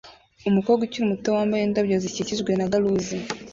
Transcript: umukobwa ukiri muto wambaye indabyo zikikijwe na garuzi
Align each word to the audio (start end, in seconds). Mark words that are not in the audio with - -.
umukobwa 0.49 0.81
ukiri 0.83 1.09
muto 1.11 1.27
wambaye 1.35 1.63
indabyo 1.63 1.95
zikikijwe 2.03 2.51
na 2.55 2.69
garuzi 2.71 3.17